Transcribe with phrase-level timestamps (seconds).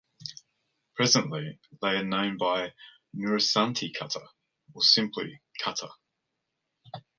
[0.95, 2.73] Presently they are known by
[3.15, 4.27] "Nuristani Kata"
[4.73, 5.89] or simply "Kata".